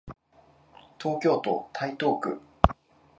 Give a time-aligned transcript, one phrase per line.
[0.99, 2.41] 東京都台東区